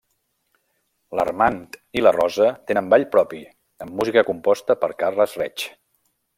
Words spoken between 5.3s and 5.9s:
Reig.